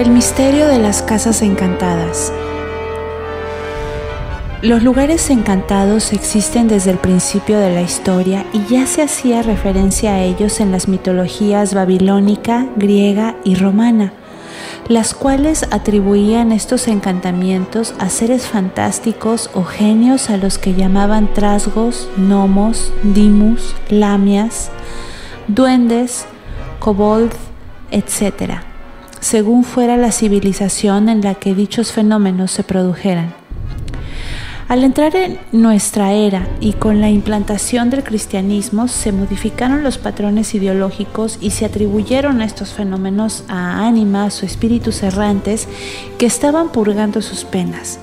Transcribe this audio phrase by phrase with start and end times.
[0.00, 2.32] El misterio de las casas encantadas.
[4.62, 10.14] Los lugares encantados existen desde el principio de la historia y ya se hacía referencia
[10.14, 14.14] a ellos en las mitologías babilónica, griega y romana,
[14.88, 22.08] las cuales atribuían estos encantamientos a seres fantásticos o genios a los que llamaban trasgos,
[22.16, 24.70] gnomos, dimus, lamias,
[25.46, 26.24] duendes,
[26.78, 27.32] kobold,
[27.90, 28.69] etc
[29.20, 33.34] según fuera la civilización en la que dichos fenómenos se produjeran.
[34.70, 40.54] Al entrar en nuestra era y con la implantación del cristianismo se modificaron los patrones
[40.54, 45.66] ideológicos y se atribuyeron estos fenómenos a ánimas o espíritus errantes
[46.18, 47.98] que estaban purgando sus penas.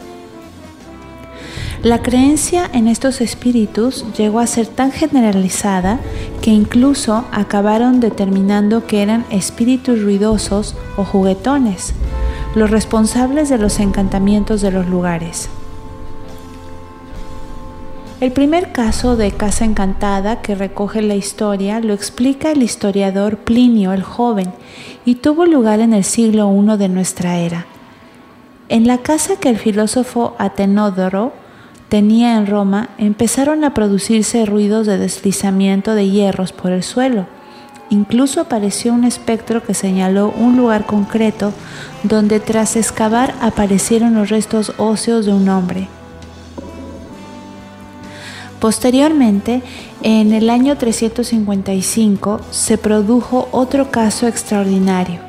[1.83, 5.99] La creencia en estos espíritus llegó a ser tan generalizada
[6.41, 11.93] que incluso acabaron determinando que eran espíritus ruidosos o juguetones,
[12.55, 15.49] los responsables de los encantamientos de los lugares.
[18.19, 23.93] El primer caso de casa encantada que recoge la historia lo explica el historiador Plinio
[23.93, 24.51] el Joven
[25.05, 27.67] y tuvo lugar en el siglo I de nuestra era.
[28.69, 31.33] En la casa que el filósofo Atenódoro
[31.89, 37.27] tenía en Roma, empezaron a producirse ruidos de deslizamiento de hierros por el suelo.
[37.89, 41.53] Incluso apareció un espectro que señaló un lugar concreto
[42.03, 45.87] donde tras excavar aparecieron los restos óseos de un hombre.
[48.59, 49.61] Posteriormente,
[50.01, 55.21] en el año 355, se produjo otro caso extraordinario,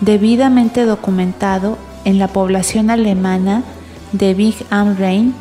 [0.00, 3.62] debidamente documentado en la población alemana
[4.12, 5.34] de Big Am Rhein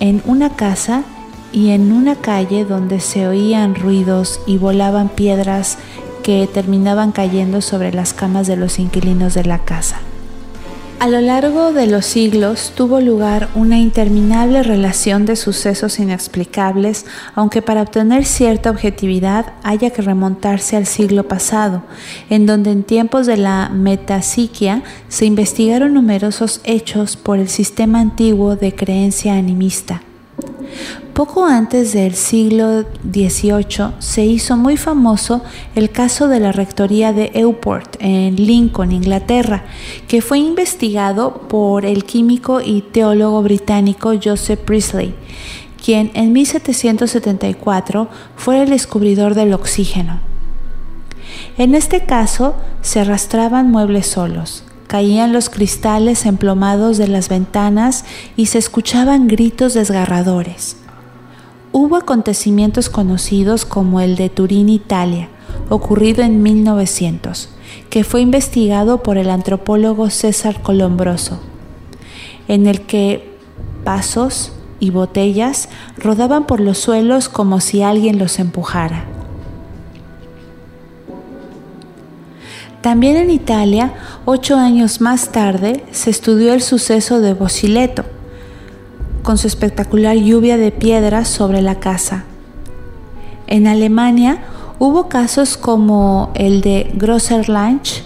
[0.00, 1.04] en una casa
[1.52, 5.78] y en una calle donde se oían ruidos y volaban piedras
[6.22, 10.00] que terminaban cayendo sobre las camas de los inquilinos de la casa.
[11.00, 17.62] A lo largo de los siglos tuvo lugar una interminable relación de sucesos inexplicables, aunque
[17.62, 21.84] para obtener cierta objetividad haya que remontarse al siglo pasado,
[22.30, 28.56] en donde en tiempos de la metapsiquia se investigaron numerosos hechos por el sistema antiguo
[28.56, 30.02] de creencia animista.
[31.14, 35.42] Poco antes del siglo XVIII se hizo muy famoso
[35.74, 39.64] el caso de la rectoría de Euport en Lincoln, Inglaterra,
[40.06, 45.14] que fue investigado por el químico y teólogo británico Joseph Priestley,
[45.84, 50.20] quien en 1774 fue el descubridor del oxígeno.
[51.56, 58.04] En este caso se arrastraban muebles solos, caían los cristales emplomados de las ventanas
[58.36, 60.76] y se escuchaban gritos desgarradores.
[61.70, 65.28] Hubo acontecimientos conocidos como el de Turín, Italia,
[65.68, 67.50] ocurrido en 1900,
[67.90, 71.38] que fue investigado por el antropólogo César Colombroso,
[72.48, 73.36] en el que
[73.84, 79.17] vasos y botellas rodaban por los suelos como si alguien los empujara.
[82.80, 83.92] También en Italia,
[84.24, 88.04] ocho años más tarde, se estudió el suceso de Bosileto,
[89.24, 92.24] con su espectacular lluvia de piedras sobre la casa.
[93.48, 94.42] En Alemania
[94.78, 98.04] hubo casos como el de Grosserlanch,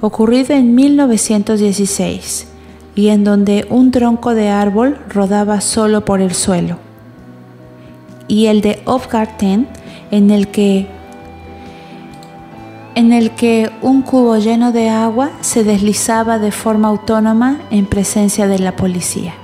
[0.00, 2.48] ocurrido en 1916,
[2.96, 6.78] y en donde un tronco de árbol rodaba solo por el suelo.
[8.26, 9.68] Y el de Hofgarten,
[10.10, 10.97] en el que
[12.98, 18.48] en el que un cubo lleno de agua se deslizaba de forma autónoma en presencia
[18.48, 19.34] de la policía.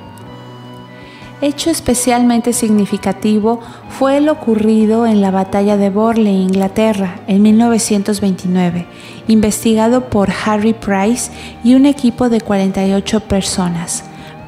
[1.40, 3.60] Hecho especialmente significativo
[3.90, 8.86] fue el ocurrido en la batalla de Borley, Inglaterra, en 1929,
[9.28, 11.30] investigado por Harry Price
[11.62, 14.02] y un equipo de 48 personas.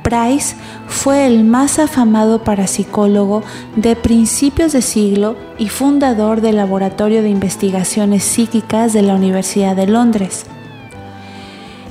[0.06, 0.54] Price
[0.86, 3.42] fue el más afamado parapsicólogo
[3.74, 9.88] de principios de siglo y fundador del Laboratorio de Investigaciones Psíquicas de la Universidad de
[9.88, 10.46] Londres.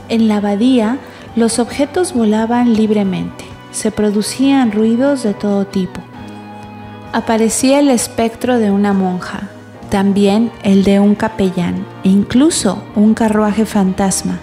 [0.08, 0.98] En la abadía,
[1.36, 3.44] los objetos volaban libremente
[3.76, 6.00] se producían ruidos de todo tipo.
[7.12, 9.50] Aparecía el espectro de una monja,
[9.90, 14.40] también el de un capellán e incluso un carruaje fantasma,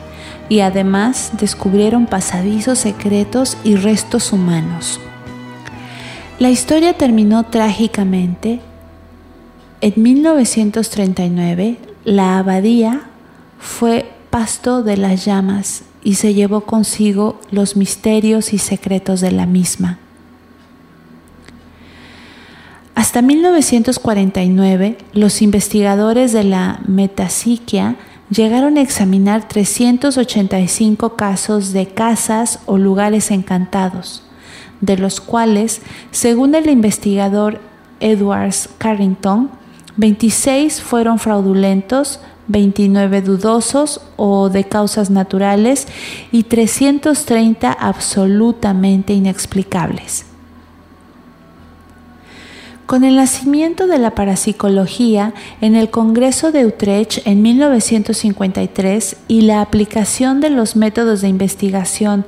[0.52, 5.00] y además descubrieron pasadizos secretos y restos humanos.
[6.38, 8.60] La historia terminó trágicamente.
[9.80, 13.00] En 1939, la abadía
[13.58, 19.46] fue pasto de las llamas y se llevó consigo los misterios y secretos de la
[19.46, 20.00] misma.
[22.94, 27.96] Hasta 1949, los investigadores de la metapsiquia
[28.32, 34.22] llegaron a examinar 385 casos de casas o lugares encantados,
[34.80, 37.60] de los cuales, según el investigador
[38.00, 39.50] Edwards Carrington,
[39.96, 45.86] 26 fueron fraudulentos, 29 dudosos o de causas naturales
[46.32, 50.31] y 330 absolutamente inexplicables.
[52.86, 59.62] Con el nacimiento de la parapsicología en el Congreso de Utrecht en 1953 y la
[59.62, 62.26] aplicación de los métodos de investigación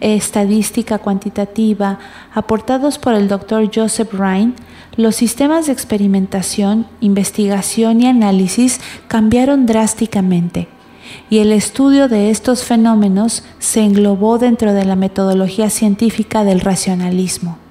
[0.00, 1.98] estadística cuantitativa
[2.34, 3.70] aportados por el Dr.
[3.72, 4.54] Joseph Rhine,
[4.96, 10.68] los sistemas de experimentación, investigación y análisis cambiaron drásticamente
[11.30, 17.61] y el estudio de estos fenómenos se englobó dentro de la metodología científica del racionalismo.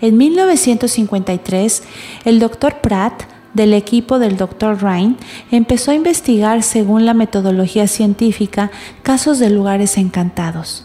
[0.00, 1.82] En 1953,
[2.24, 2.80] el Dr.
[2.80, 4.82] Pratt, del equipo del Dr.
[4.82, 5.16] Rhine,
[5.50, 8.70] empezó a investigar según la metodología científica
[9.02, 10.84] casos de lugares encantados.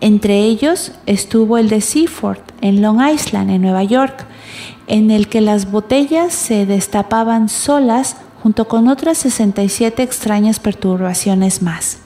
[0.00, 4.26] Entre ellos estuvo el de Seaford, en Long Island, en Nueva York,
[4.86, 11.98] en el que las botellas se destapaban solas junto con otras 67 extrañas perturbaciones más.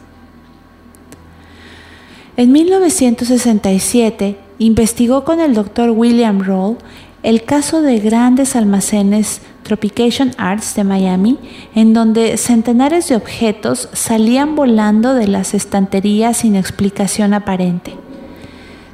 [2.36, 5.90] En 1967 investigó con el Dr.
[5.90, 6.76] William Roll
[7.22, 11.38] el caso de grandes almacenes Tropication Arts de Miami,
[11.74, 17.96] en donde centenares de objetos salían volando de las estanterías sin explicación aparente.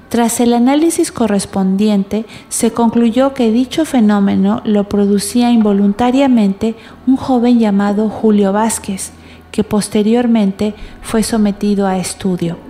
[0.09, 6.77] Tras el análisis correspondiente, se concluyó que dicho fenómeno lo producía involuntariamente
[7.07, 9.13] un joven llamado Julio Vázquez,
[9.51, 12.70] que posteriormente fue sometido a estudio.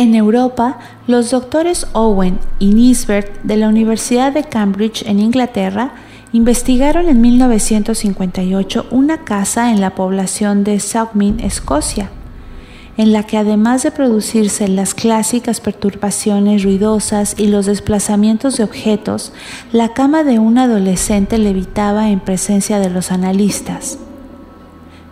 [0.00, 5.92] En Europa, los doctores Owen y Nisbert de la Universidad de Cambridge en Inglaterra
[6.32, 12.08] investigaron en 1958 una casa en la población de Southmead, Escocia,
[12.96, 19.34] en la que además de producirse las clásicas perturbaciones ruidosas y los desplazamientos de objetos,
[19.70, 23.98] la cama de un adolescente levitaba en presencia de los analistas.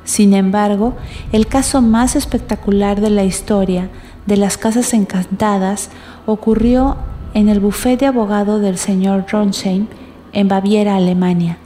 [0.05, 0.95] Sin embargo,
[1.33, 3.91] el caso más espectacular de la historia
[4.29, 5.89] de las casas encantadas
[6.27, 6.99] ocurrió
[7.33, 9.87] en el bufete de abogado del señor Ronsheim
[10.35, 11.57] en Baviera, Alemania.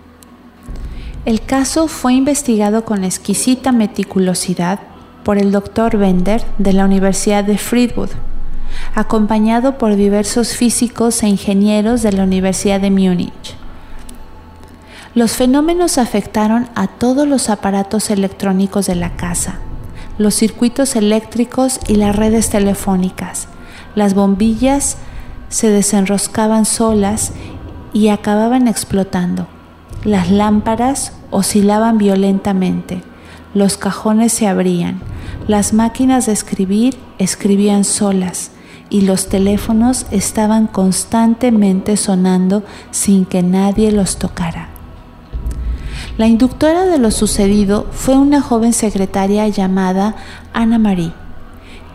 [1.25, 4.79] El caso fue investigado con exquisita meticulosidad
[5.25, 8.11] por el doctor Bender de la Universidad de Friedwood,
[8.94, 13.56] acompañado por diversos físicos e ingenieros de la Universidad de Múnich.
[15.17, 19.58] Los fenómenos afectaron a todos los aparatos electrónicos de la casa,
[20.22, 23.48] los circuitos eléctricos y las redes telefónicas.
[23.94, 24.96] Las bombillas
[25.48, 27.32] se desenroscaban solas
[27.93, 29.46] y acababan explotando.
[30.05, 33.02] Las lámparas oscilaban violentamente.
[33.55, 35.00] Los cajones se abrían.
[35.46, 38.50] Las máquinas de escribir escribían solas
[38.88, 44.71] y los teléfonos estaban constantemente sonando sin que nadie los tocara.
[46.19, 50.14] La inductora de lo sucedido fue una joven secretaria llamada
[50.52, 51.12] Anna Marie,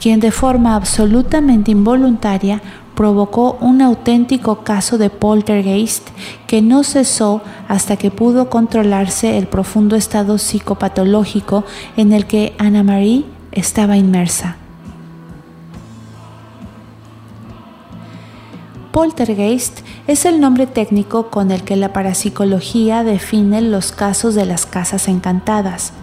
[0.01, 2.61] quien de forma absolutamente involuntaria
[2.95, 6.07] provocó un auténtico caso de poltergeist
[6.47, 11.63] que no cesó hasta que pudo controlarse el profundo estado psicopatológico
[11.95, 14.57] en el que Anna Marie estaba inmersa.
[18.91, 24.65] Poltergeist es el nombre técnico con el que la parapsicología define los casos de las
[24.65, 25.93] casas encantadas.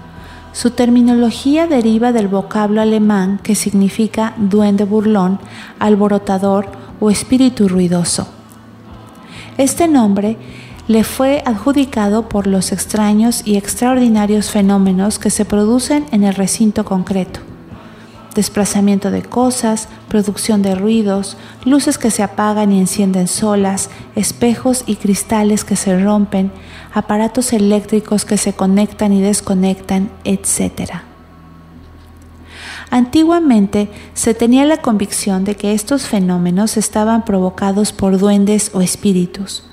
[0.53, 5.41] Su terminología deriva del vocablo alemán que significa duende burlón,
[5.79, 6.67] alborotador
[7.01, 8.29] o espíritu ruidoso.
[9.59, 10.37] Este nombre
[10.87, 16.85] le fue adjudicado por los extraños y extraordinarios fenómenos que se producen en el recinto
[16.85, 17.54] concreto
[18.35, 24.97] desplazamiento de cosas, producción de ruidos, luces que se apagan y encienden solas, espejos y
[24.97, 26.53] cristales que se rompen,
[26.93, 30.91] aparatos eléctricos que se conectan y desconectan, etc.
[32.91, 39.65] Antiguamente se tenía la convicción de que estos fenómenos estaban provocados por duendes o espíritus,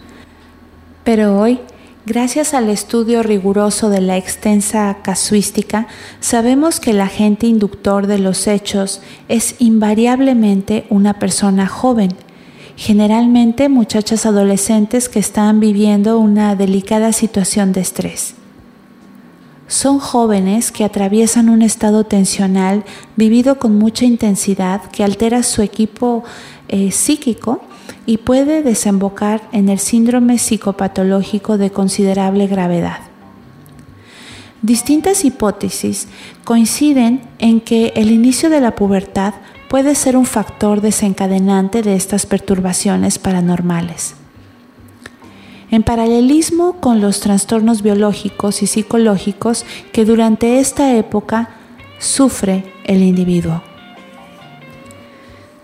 [1.04, 1.60] pero hoy
[2.04, 5.86] Gracias al estudio riguroso de la extensa casuística,
[6.20, 12.10] sabemos que el agente inductor de los hechos es invariablemente una persona joven,
[12.76, 18.34] generalmente muchachas adolescentes que están viviendo una delicada situación de estrés.
[19.68, 22.84] Son jóvenes que atraviesan un estado tensional
[23.16, 26.24] vivido con mucha intensidad que altera su equipo
[26.68, 27.62] eh, psíquico
[28.06, 33.00] y puede desembocar en el síndrome psicopatológico de considerable gravedad.
[34.62, 36.08] Distintas hipótesis
[36.44, 39.34] coinciden en que el inicio de la pubertad
[39.70, 44.16] puede ser un factor desencadenante de estas perturbaciones paranormales.
[45.72, 51.50] En paralelismo con los trastornos biológicos y psicológicos que durante esta época
[51.98, 53.64] sufre el individuo.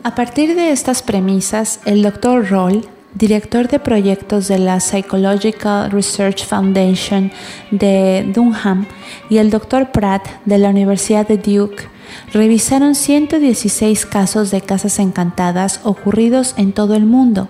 [0.08, 2.50] A partir de estas premisas, el Dr.
[2.50, 7.30] Roll, director de proyectos de la Psychological Research Foundation
[7.72, 8.86] de Dunham,
[9.30, 9.92] y el Dr.
[9.92, 11.90] Pratt de la Universidad de Duke,
[12.32, 17.50] revisaron 116 casos de casas encantadas ocurridos en todo el mundo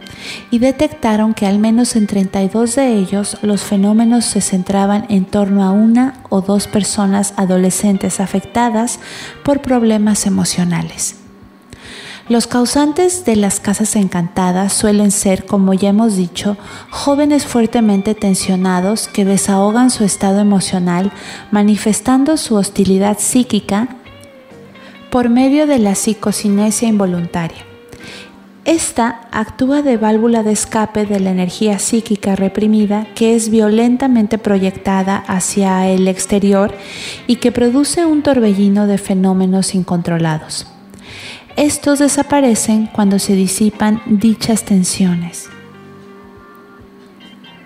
[0.49, 5.63] y detectaron que al menos en 32 de ellos los fenómenos se centraban en torno
[5.63, 8.99] a una o dos personas adolescentes afectadas
[9.43, 11.26] por problemas emocionales.
[12.29, 16.57] Los causantes de las casas encantadas suelen ser, como ya hemos dicho,
[16.89, 21.13] jóvenes fuertemente tensionados que desahogan su estado emocional
[21.51, 23.87] manifestando su hostilidad psíquica
[25.09, 27.59] por medio de la psicocinesia involuntaria.
[28.65, 35.15] Esta actúa de válvula de escape de la energía psíquica reprimida que es violentamente proyectada
[35.15, 36.73] hacia el exterior
[37.25, 40.67] y que produce un torbellino de fenómenos incontrolados.
[41.57, 45.49] Estos desaparecen cuando se disipan dichas tensiones.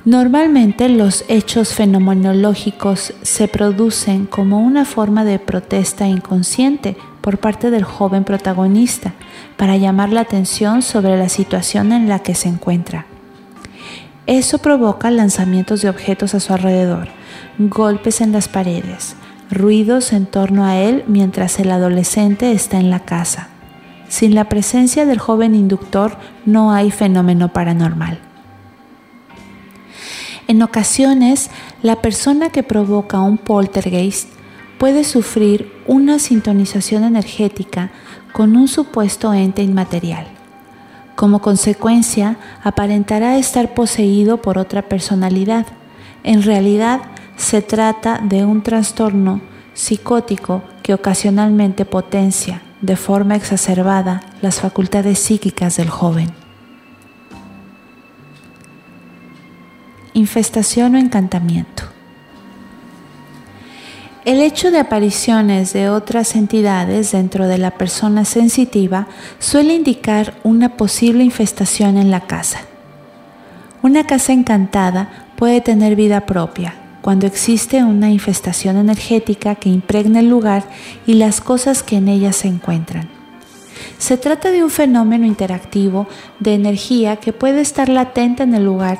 [0.06, 7.84] Normalmente los hechos fenomenológicos se producen como una forma de protesta inconsciente por parte del
[7.84, 9.12] joven protagonista
[9.58, 13.08] para llamar la atención sobre la situación en la que se encuentra.
[14.26, 17.10] Eso provoca lanzamientos de objetos a su alrededor,
[17.60, 19.18] golpes en las paredes,
[19.50, 23.51] ruidos en torno a él mientras el adolescente está en la casa.
[24.12, 28.20] Sin la presencia del joven inductor no hay fenómeno paranormal.
[30.50, 31.50] En ocasiones,
[31.82, 34.28] la persona que provoca un poltergeist
[34.78, 37.92] puede sufrir una sintonización energética
[38.34, 40.28] con un supuesto ente inmaterial.
[41.16, 45.68] Como consecuencia, aparentará estar poseído por otra personalidad.
[46.24, 47.00] En realidad,
[47.38, 49.40] se trata de un trastorno
[49.74, 56.30] psicótico que ocasionalmente potencia de forma exacerbada las facultades psíquicas del joven.
[60.14, 61.84] Infestación o encantamiento.
[64.26, 69.08] El hecho de apariciones de otras entidades dentro de la persona sensitiva
[69.40, 72.62] suele indicar una posible infestación en la casa.
[73.82, 80.30] Una casa encantada puede tener vida propia, cuando existe una infestación energética que impregna el
[80.30, 80.64] lugar
[81.06, 83.10] y las cosas que en ella se encuentran.
[83.98, 86.08] Se trata de un fenómeno interactivo
[86.40, 89.00] de energía que puede estar latente en el lugar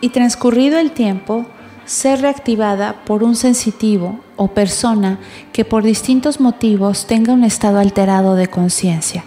[0.00, 1.46] y transcurrido el tiempo
[1.84, 5.18] ser reactivada por un sensitivo o persona
[5.52, 9.24] que por distintos motivos tenga un estado alterado de conciencia.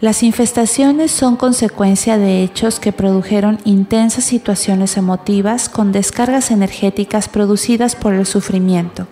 [0.00, 7.96] Las infestaciones son consecuencia de hechos que produjeron intensas situaciones emotivas con descargas energéticas producidas
[7.96, 9.06] por el sufrimiento,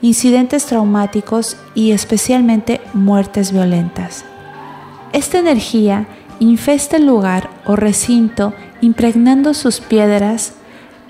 [0.00, 4.24] incidentes traumáticos y especialmente muertes violentas.
[5.12, 6.08] Esta energía
[6.40, 10.54] infesta el lugar o recinto impregnando sus piedras,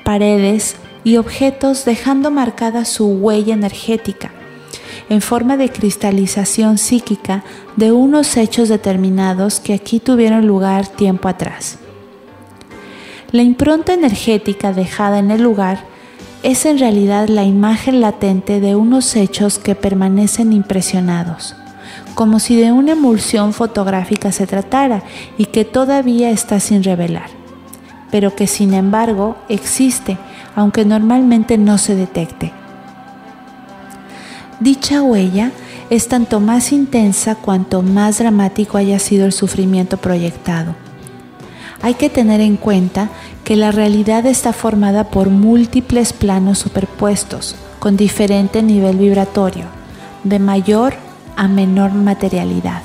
[0.05, 4.31] paredes y objetos dejando marcada su huella energética
[5.13, 7.45] en forma de cristalización psíquica
[7.77, 11.79] de unos hechos determinados que aquí tuvieron lugar tiempo atrás.
[13.31, 15.85] La impronta energética dejada en el lugar
[16.43, 21.57] es en realidad la imagen latente de unos hechos que permanecen impresionados,
[22.15, 25.03] como si de una emulsión fotográfica se tratara
[25.37, 27.29] y que todavía está sin revelar,
[28.11, 30.17] pero que sin embargo existe,
[30.57, 32.62] aunque normalmente no se detecte.
[34.63, 35.51] Dicha huella
[35.91, 40.77] es tanto más intensa cuanto más dramático haya sido el sufrimiento proyectado.
[41.83, 43.09] Hay que tener en cuenta
[43.43, 49.65] que la realidad está formada por múltiples planos superpuestos con diferente nivel vibratorio,
[50.23, 50.95] de mayor
[51.35, 52.83] a menor materialidad,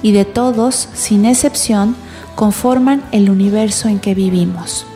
[0.00, 1.96] y de todos, sin excepción,
[2.36, 4.86] conforman el universo en que vivimos.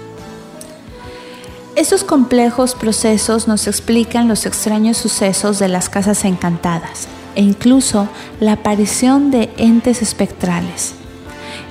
[1.79, 7.07] Estos complejos procesos nos explican los extraños sucesos de las casas encantadas
[7.37, 8.09] e incluso
[8.41, 10.95] la aparición de entes espectrales.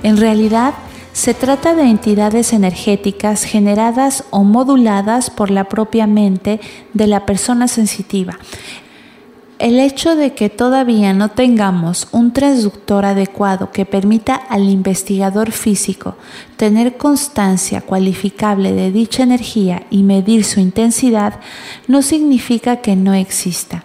[0.02, 0.72] En realidad,
[1.12, 6.58] se trata de entidades energéticas generadas o moduladas por la propia mente
[6.94, 8.38] de la persona sensitiva.
[9.58, 16.16] El hecho de que todavía no tengamos un transductor adecuado que permita al investigador físico
[16.56, 21.40] tener constancia cualificable de dicha energía y medir su intensidad
[21.88, 23.84] no significa que no exista.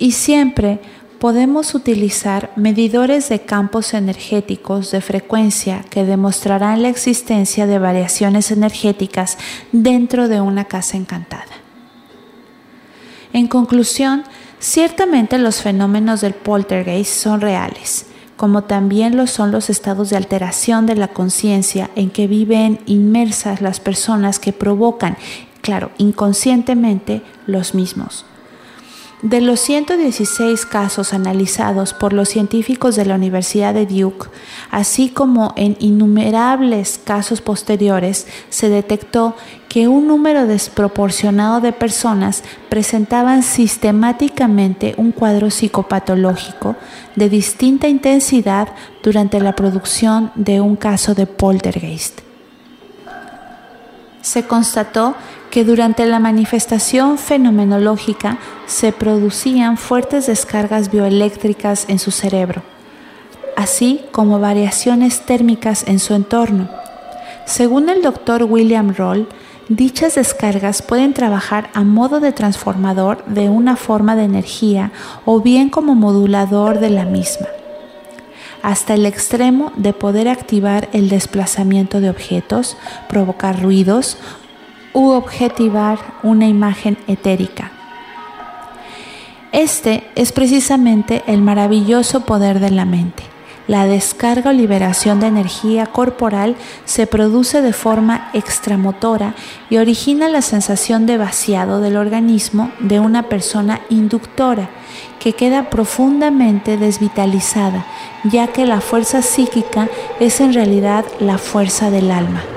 [0.00, 0.80] Y siempre
[1.20, 9.38] podemos utilizar medidores de campos energéticos de frecuencia que demostrarán la existencia de variaciones energéticas
[9.70, 11.44] dentro de una casa encantada.
[13.32, 14.24] En conclusión,
[14.58, 20.86] ciertamente los fenómenos del poltergeist son reales, como también lo son los estados de alteración
[20.86, 25.16] de la conciencia en que viven inmersas las personas que provocan,
[25.62, 28.24] claro, inconscientemente los mismos.
[29.22, 34.28] De los 116 casos analizados por los científicos de la Universidad de Duke,
[34.70, 39.34] así como en innumerables casos posteriores, se detectó
[39.70, 46.76] que un número desproporcionado de personas presentaban sistemáticamente un cuadro psicopatológico
[47.14, 48.68] de distinta intensidad
[49.02, 52.20] durante la producción de un caso de poltergeist.
[54.20, 55.14] Se constató
[55.50, 62.62] que durante la manifestación fenomenológica se producían fuertes descargas bioeléctricas en su cerebro,
[63.56, 66.68] así como variaciones térmicas en su entorno.
[67.46, 69.28] Según el doctor William Roll,
[69.68, 74.92] dichas descargas pueden trabajar a modo de transformador de una forma de energía
[75.24, 77.46] o bien como modulador de la misma
[78.62, 82.76] hasta el extremo de poder activar el desplazamiento de objetos,
[83.08, 84.18] provocar ruidos
[84.96, 87.70] u objetivar una imagen etérica.
[89.52, 93.22] Este es precisamente el maravilloso poder de la mente.
[93.68, 96.56] La descarga o liberación de energía corporal
[96.86, 99.34] se produce de forma extramotora
[99.68, 104.70] y origina la sensación de vaciado del organismo de una persona inductora
[105.20, 107.84] que queda profundamente desvitalizada,
[108.24, 109.88] ya que la fuerza psíquica
[110.20, 112.55] es en realidad la fuerza del alma.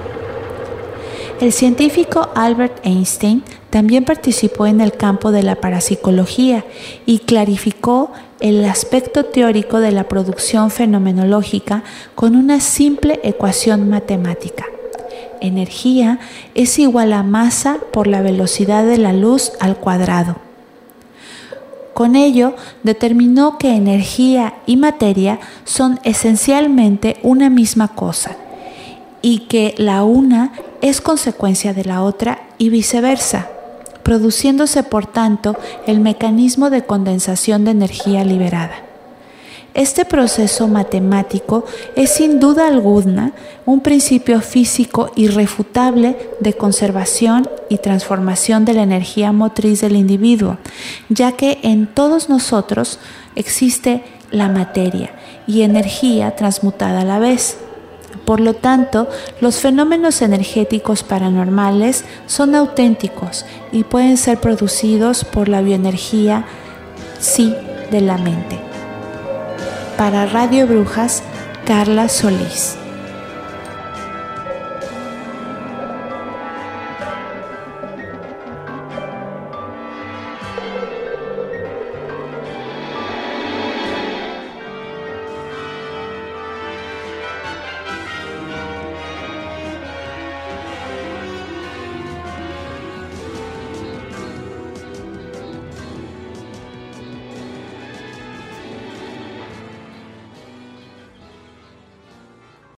[1.40, 6.66] El científico Albert Einstein también participó en el campo de la parapsicología
[7.06, 14.66] y clarificó el aspecto teórico de la producción fenomenológica con una simple ecuación matemática.
[15.40, 16.20] Energía
[16.56, 20.36] es igual a masa por la velocidad de la luz al cuadrado.
[21.94, 28.36] Con ello, determinó que energía y materia son esencialmente una misma cosa
[29.22, 33.50] y que la una es consecuencia de la otra y viceversa,
[34.04, 38.90] produciéndose por tanto el mecanismo de condensación de energía liberada.
[39.76, 41.64] Este proceso matemático
[41.96, 43.34] es sin duda alguna
[43.66, 50.58] un principio físico irrefutable de conservación y transformación de la energía motriz del individuo,
[51.10, 53.00] ya que en todos nosotros
[53.36, 55.12] existe la materia
[55.46, 57.58] y energía transmutada a la vez.
[58.26, 59.08] Por lo tanto,
[59.42, 66.46] los fenómenos energéticos paranormales son auténticos y pueden ser producidos por la bioenergía
[67.20, 67.56] sí
[67.92, 68.60] de la mente.
[69.98, 71.24] Para Radio Brujas,
[71.66, 72.78] Carla Solís.